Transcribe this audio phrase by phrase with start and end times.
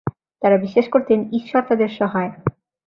[0.41, 2.31] তারা বিশ্বাস করতেন ঈশ্বর তাদের সহায়।